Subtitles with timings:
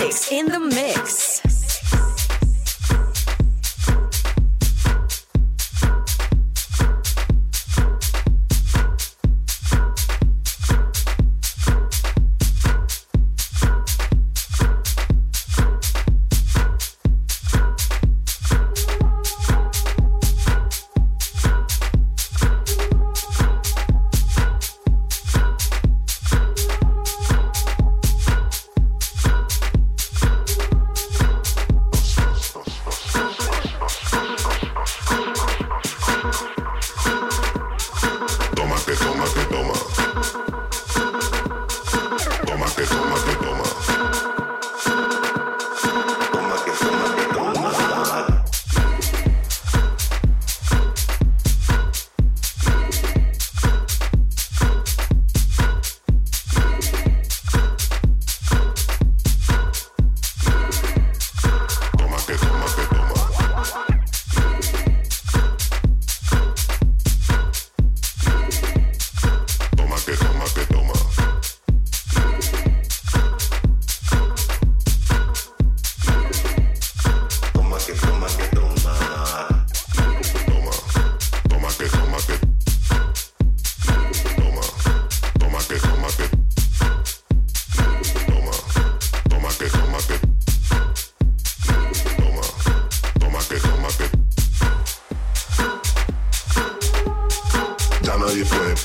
[0.00, 1.59] Felix in the mix.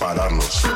[0.05, 0.74] pararnos.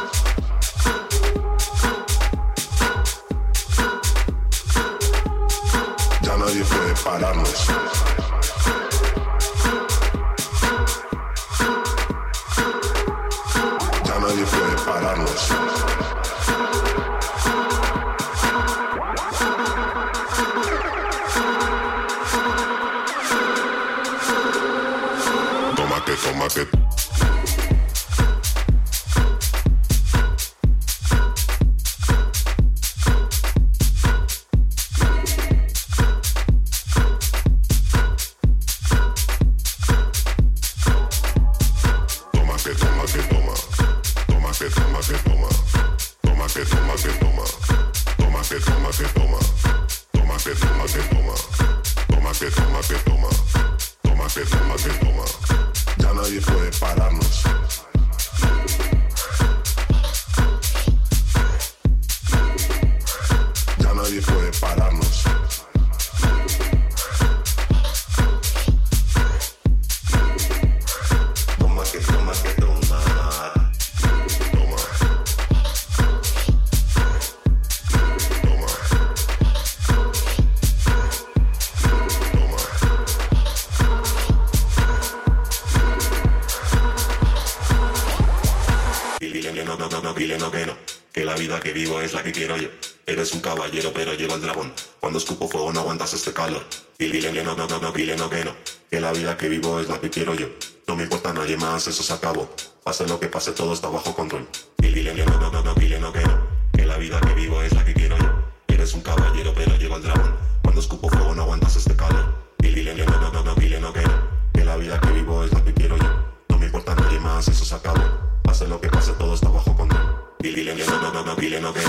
[101.87, 102.49] Eso se acabó.
[102.83, 104.47] Pase lo que pase, todo está bajo control.
[104.77, 106.39] Y dile que no, no, no, no, dile no que no.
[106.73, 108.29] Que la vida que vivo es la que quiero yo.
[108.67, 110.35] Eres un caballero, pero llego al dragón.
[110.61, 112.25] Cuando escupo fuego no aguantas este calor.
[112.59, 114.13] Y dile que no, no, no, no, dile no que no.
[114.53, 116.09] Que la vida que vivo es la que quiero yo.
[116.49, 118.03] No me importa nadie más, eso se acabó.
[118.43, 120.08] Pase lo que pase, todo está bajo control.
[120.41, 121.81] Dile que no, no, no, dile no que.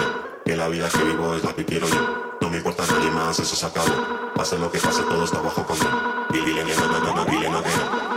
[0.45, 2.37] Que la vida que vivo es la que quiero yo.
[2.41, 4.33] No me importa nadie más, eso se acabó.
[4.35, 6.27] Pase lo que pase, todo está bajo control.
[6.33, 7.71] Dile que no, no, no, no, dile no que.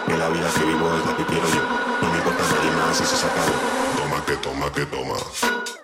[0.07, 1.61] Que la vida que vivo es la que quiero yo.
[2.01, 3.53] No me importa nadie más, eso se acabó.
[3.95, 5.82] Toma que toma que toma.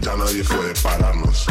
[0.00, 1.46] Ya nadie puede pararnos.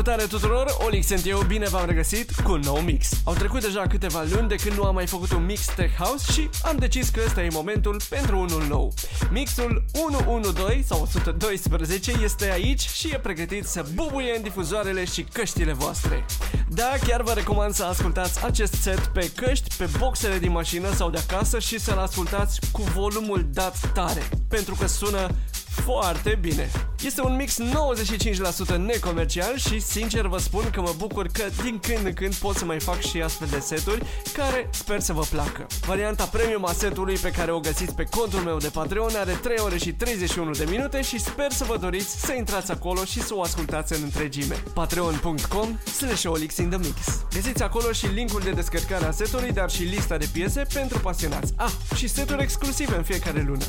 [0.00, 3.10] Salutare tuturor, Olix sunt eu, bine v-am regăsit cu un nou mix.
[3.24, 6.32] Au trecut deja câteva luni de când nu am mai făcut un mix Tech House
[6.32, 8.92] și am decis că ăsta e momentul pentru unul nou.
[9.30, 15.72] Mixul 112 sau 112 este aici și e pregătit să bubuie în difuzoarele și căștile
[15.72, 16.24] voastre.
[16.68, 21.10] Da, chiar vă recomand să ascultați acest set pe căști, pe boxele din mașină sau
[21.10, 25.28] de acasă și să-l ascultați cu volumul dat tare, pentru că sună
[25.92, 26.70] foarte bine.
[27.04, 27.58] Este un mix
[28.72, 32.56] 95% necomercial și sincer vă spun că mă bucur că din când în când pot
[32.56, 34.02] să mai fac și astfel de seturi
[34.32, 35.66] care sper să vă placă.
[35.86, 39.56] Varianta premium a setului pe care o găsiți pe contul meu de Patreon are 3
[39.58, 43.34] ore și 31 de minute și sper să vă doriți să intrați acolo și să
[43.34, 44.62] o ascultați în întregime.
[44.74, 46.22] patreon.com slash
[46.58, 47.24] in the mix.
[47.32, 51.52] Găsiți acolo și linkul de descărcare a setului, dar și lista de piese pentru pasionați.
[51.56, 53.64] Ah, și seturi exclusive în fiecare lună.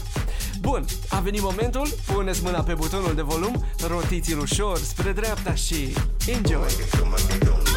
[0.62, 5.94] Bun, a venit momentul, puneți mâna pe butonul de volum, rotiți-l ușor spre dreapta și
[6.28, 7.71] enjoy!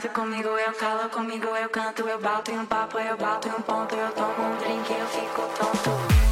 [0.00, 3.52] dança comigo, eu calo comigo, eu canto, eu bato em um papo, eu bato em
[3.52, 6.29] um ponto, eu tomo um drink, eu fico tonto.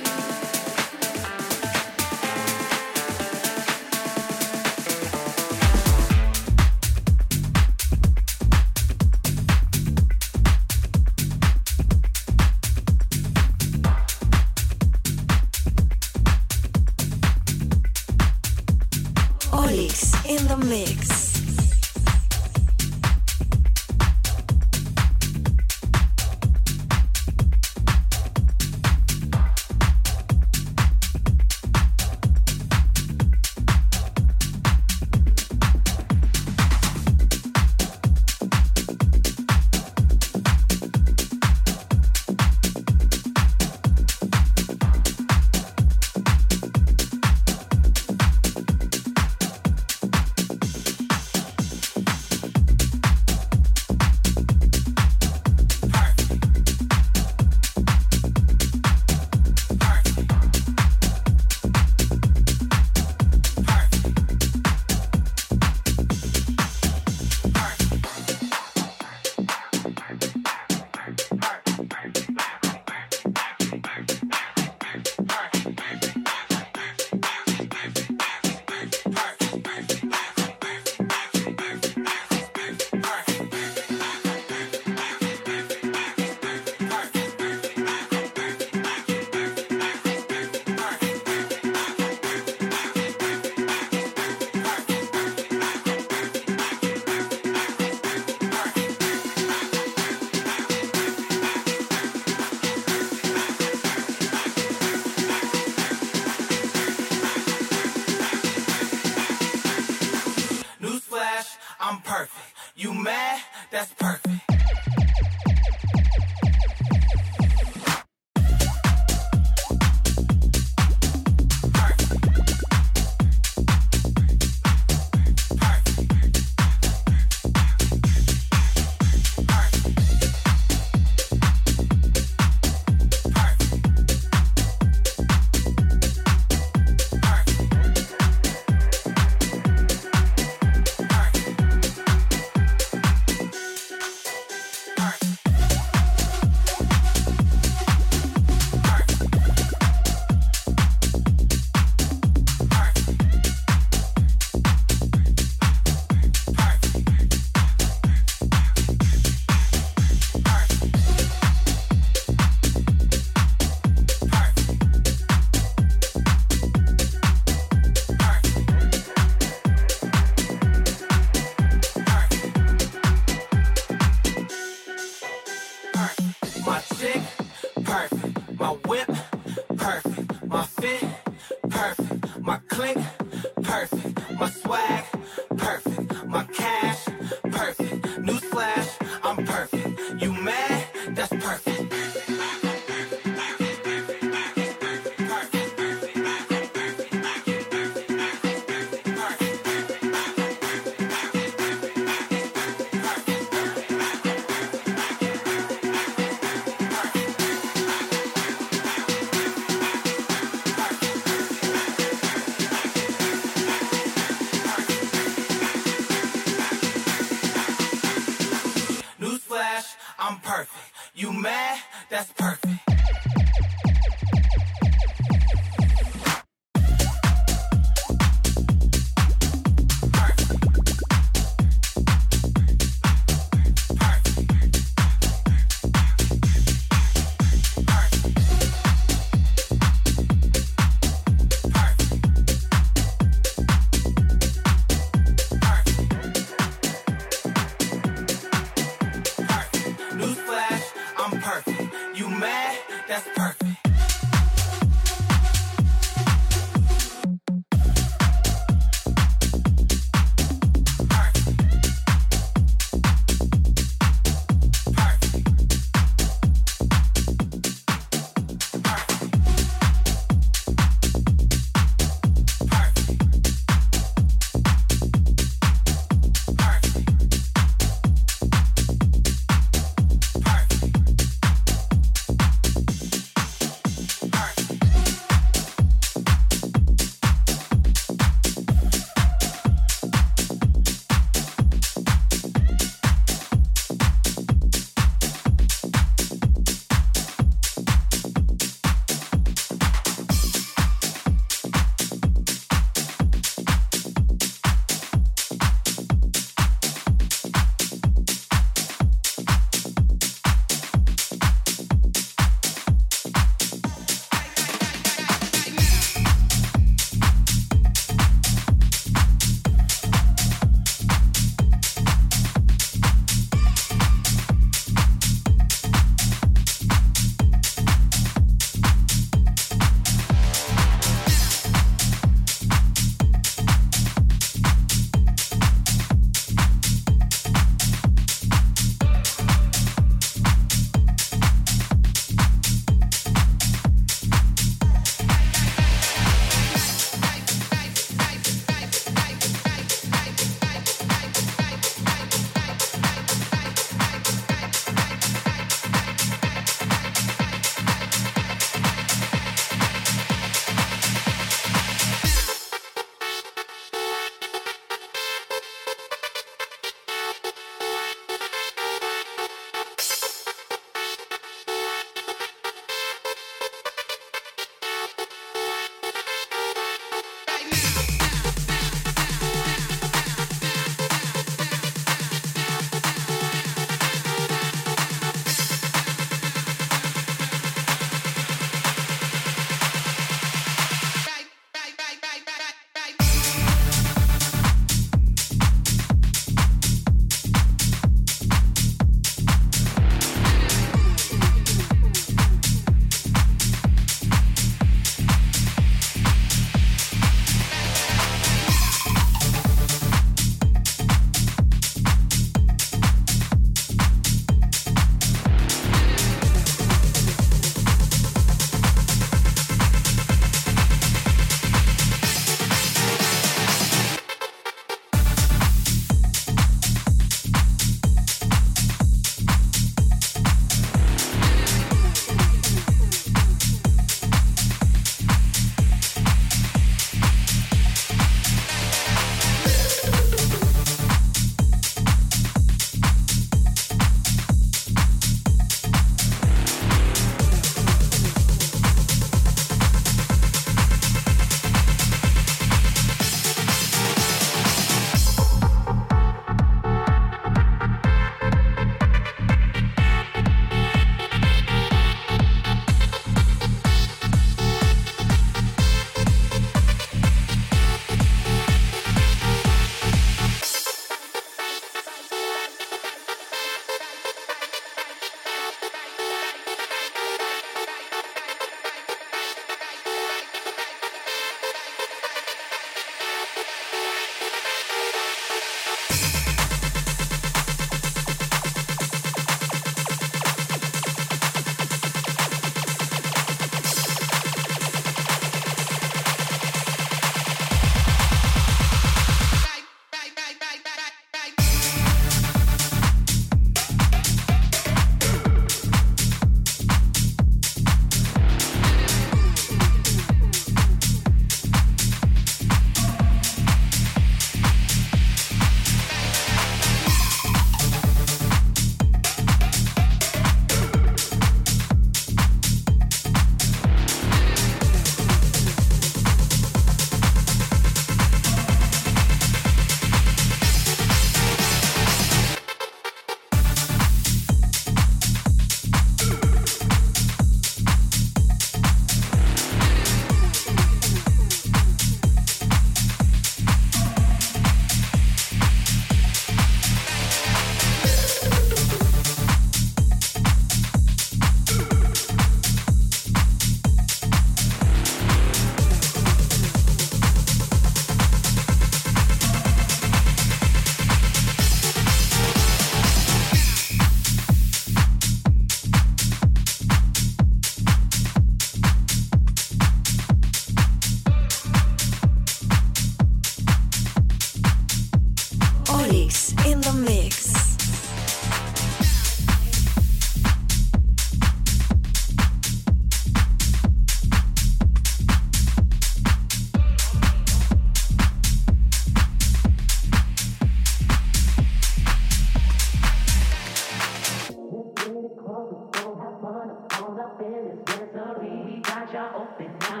[598.14, 600.00] We got open, now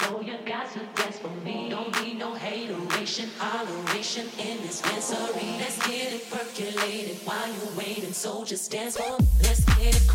[0.00, 1.68] so got dance for me.
[1.68, 5.58] Don't need no hateration, holleration in this dispensary.
[5.58, 10.08] Let's get it percolated while you're waiting, so just dance for Let's get it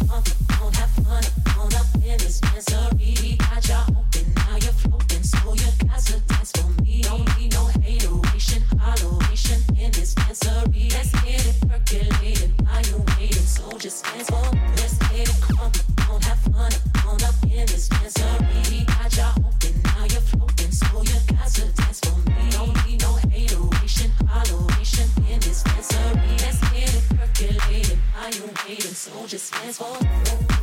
[0.75, 1.23] have fun,
[2.03, 2.41] in this
[3.37, 7.03] got y'all open, now you're floating, so you got to dance for me.
[7.03, 7.67] Don't need no
[8.79, 10.15] holleration in this.
[10.17, 14.82] Let's get it percolated while you're waiting, so just dance for
[29.33, 30.62] just dance for.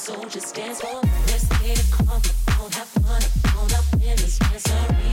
[0.00, 0.98] So just dance for.
[1.26, 2.24] Let's get it crunk.
[2.56, 3.22] Don't have fun.
[3.58, 4.70] On up in this dancery.
[4.96, 5.09] Got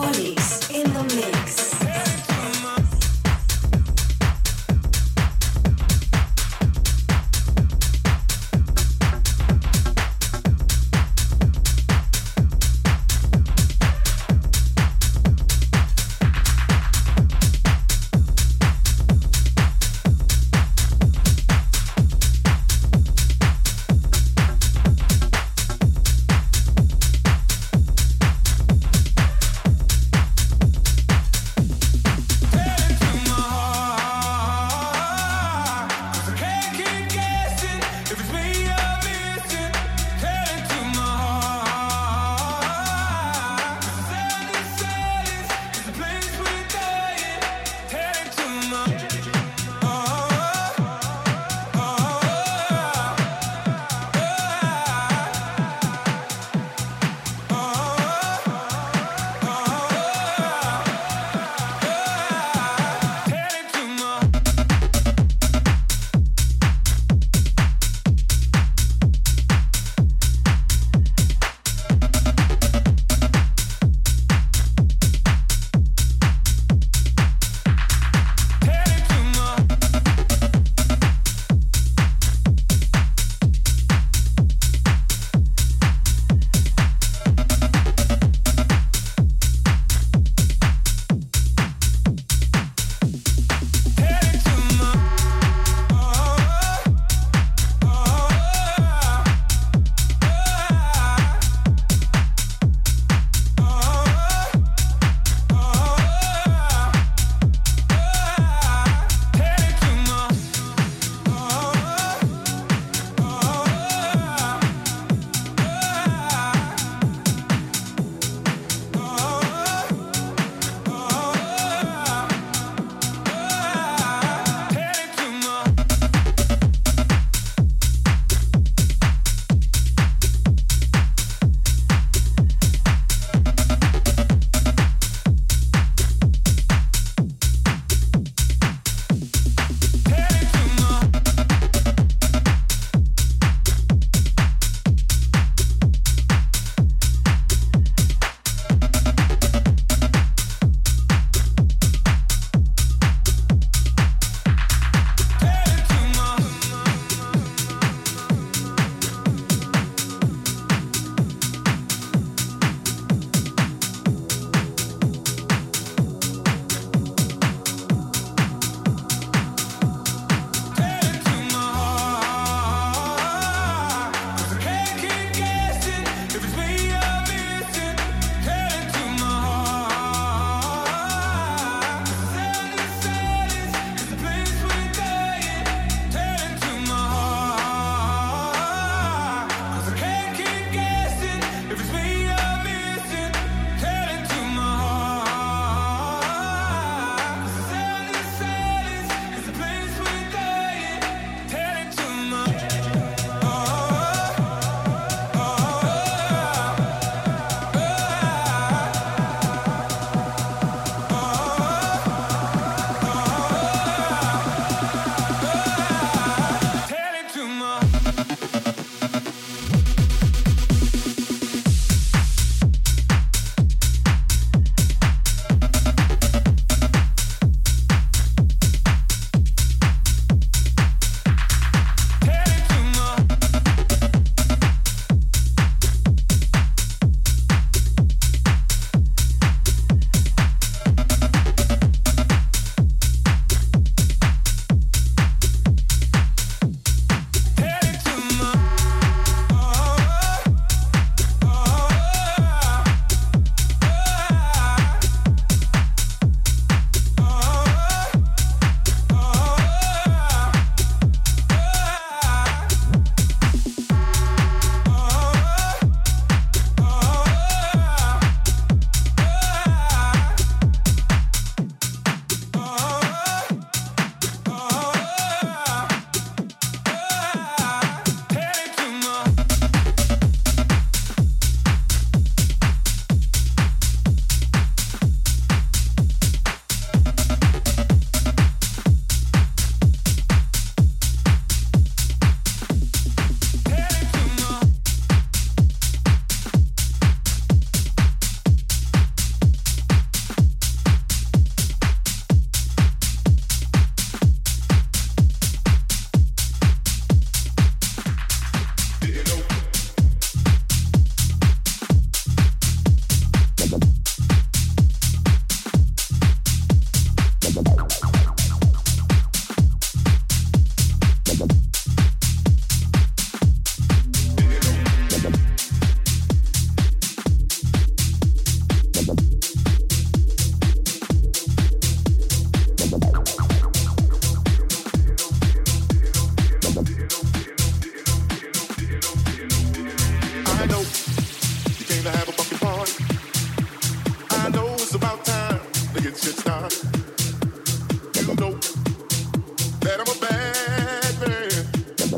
[0.00, 1.49] Olis in the mix.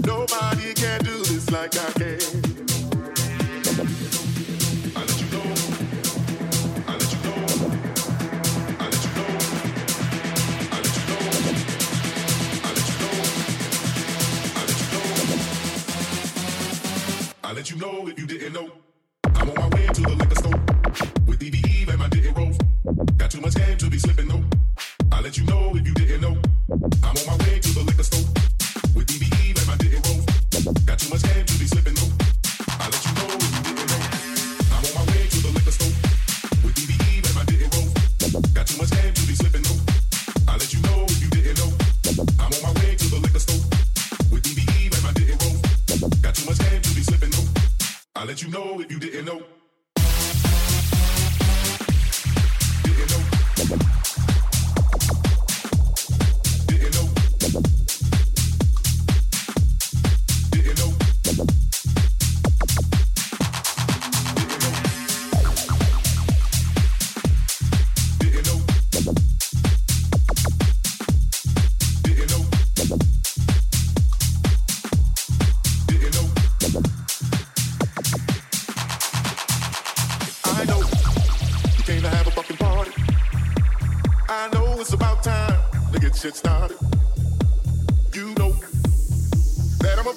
[0.06, 2.01] Nobody can do this like I can.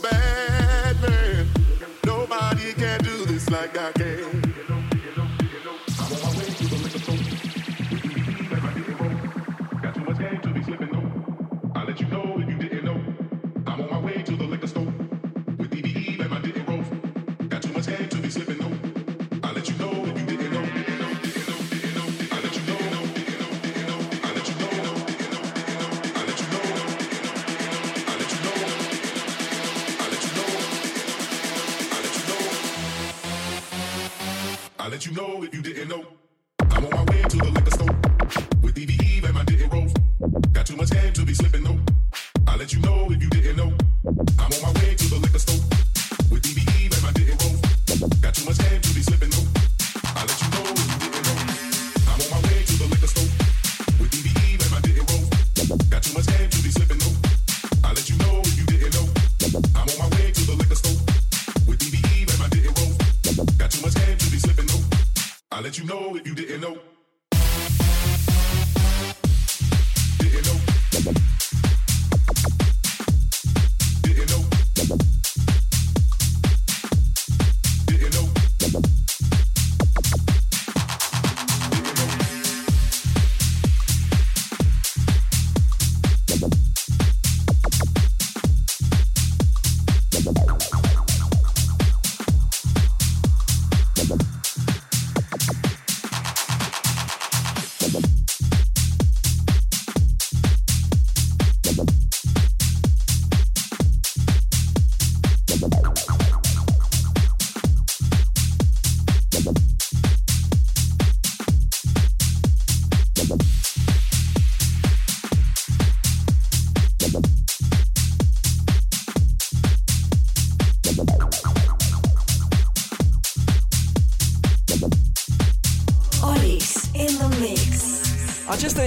[0.09, 1.47] bad man.
[2.05, 4.34] Nobody can do this like I can.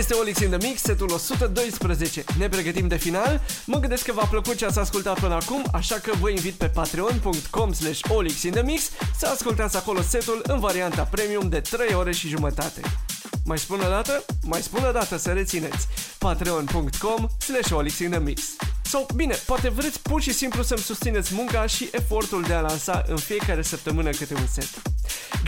[0.08, 2.24] este Olix in the Mix, setul 112.
[2.38, 3.40] Ne pregătim de final.
[3.66, 6.66] Mă gândesc că v-a plăcut ce ați ascultat până acum, așa că vă invit pe
[6.66, 12.80] patreon.com slash olixinthemix să ascultați acolo setul în varianta premium de 3 ore și jumătate.
[13.44, 14.24] Mai spun o dată?
[14.42, 15.86] Mai spun o dată să rețineți.
[16.18, 18.42] patreon.com slash olixinthemix
[18.82, 23.04] sau bine, poate vreți pur și simplu să-mi susțineți munca și efortul de a lansa
[23.06, 24.68] în fiecare săptămână câte un set.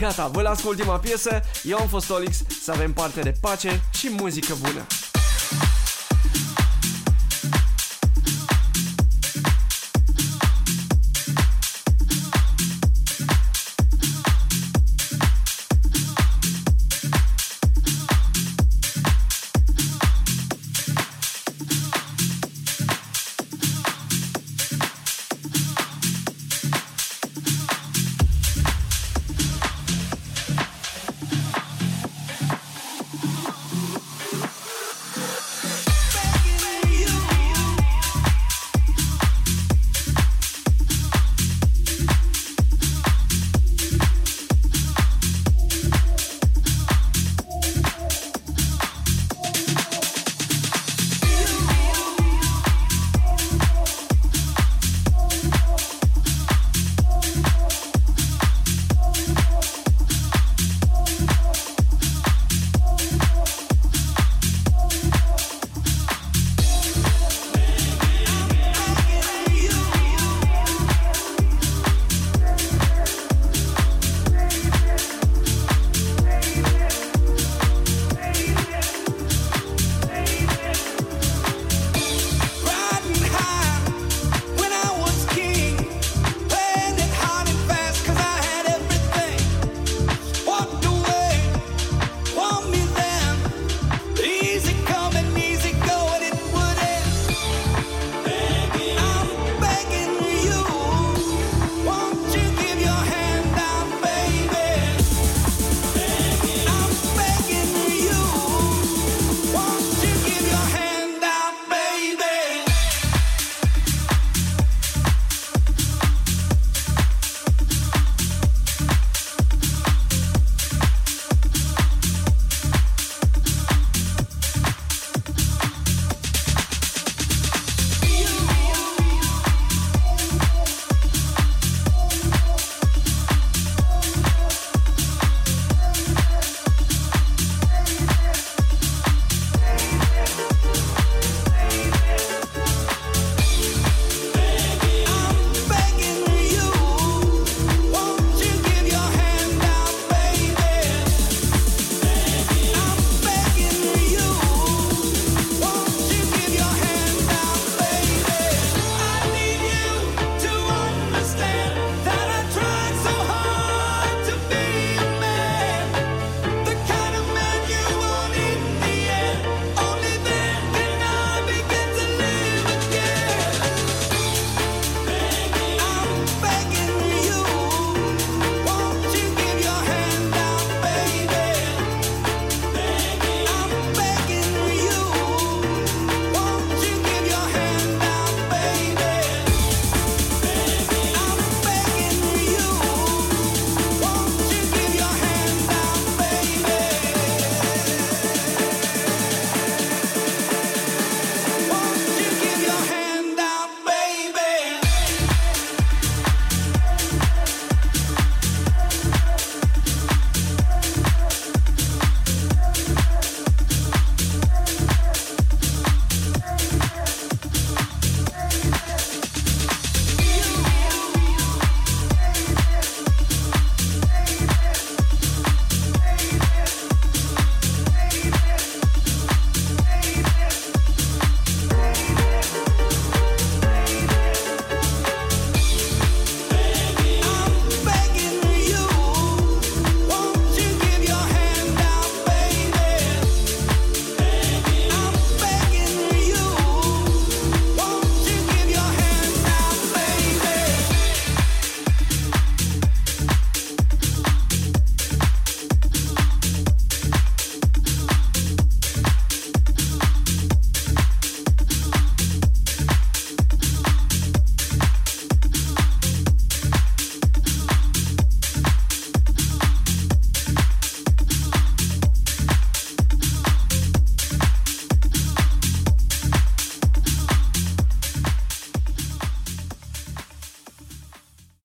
[0.01, 3.81] Gata, vă las cu ultima piesă, eu am fost Olix, să avem parte de pace
[3.93, 4.85] și muzică bună!